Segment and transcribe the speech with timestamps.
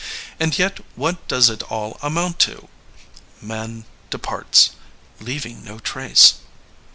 [0.39, 2.69] And yet what does it all amount to?
[3.39, 4.71] Man departs,
[5.19, 6.37] leaving no trace."